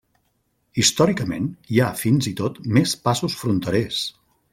Històricament, 0.83 1.49
hi 1.75 1.81
ha 1.81 1.89
fins 1.99 2.29
i 2.31 2.33
tot 2.39 2.57
més 2.79 2.95
passos 3.09 3.37
fronterers. 3.43 4.01